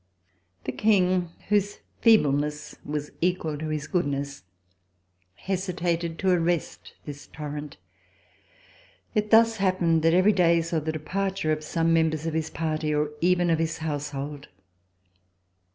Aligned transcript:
The 0.63 0.71
King, 0.71 1.29
whose 1.49 1.77
feebleness 2.01 2.75
was 2.83 3.11
equal 3.21 3.55
to 3.59 3.67
his 3.67 3.85
goodness, 3.85 4.41
hesitated 5.35 6.17
to 6.17 6.31
arrest 6.31 6.93
this 7.05 7.27
torrent. 7.27 7.77
It 9.13 9.29
thus 9.29 9.57
happened 9.57 10.01
that 10.01 10.15
every 10.15 10.33
day 10.33 10.59
saw 10.63 10.79
the 10.79 10.91
departure 10.91 11.51
of 11.51 11.63
some 11.63 11.93
members 11.93 12.25
of 12.25 12.33
his 12.33 12.49
party 12.49 12.91
or 12.95 13.11
even 13.21 13.51
of 13.51 13.59
his 13.59 13.77
household. 13.77 14.47